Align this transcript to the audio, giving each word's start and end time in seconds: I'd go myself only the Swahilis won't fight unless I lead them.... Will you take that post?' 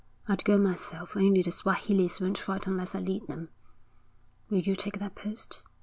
I'd 0.27 0.43
go 0.43 0.57
myself 0.57 1.15
only 1.15 1.43
the 1.43 1.51
Swahilis 1.51 2.19
won't 2.19 2.39
fight 2.39 2.65
unless 2.65 2.95
I 2.95 2.99
lead 3.01 3.27
them.... 3.27 3.49
Will 4.49 4.57
you 4.61 4.75
take 4.75 4.97
that 4.97 5.13
post?' 5.13 5.63